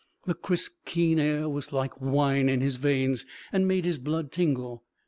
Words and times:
The 0.25 0.33
crisp 0.33 0.83
keen 0.85 1.19
air 1.19 1.47
was 1.47 1.71
like 1.71 2.01
wine 2.01 2.49
in 2.49 2.61
his 2.61 2.77
veins 2.77 3.23
and 3.53 3.67
made 3.67 3.85
his 3.85 3.99
blood 3.99 4.31
tingle. 4.31 4.83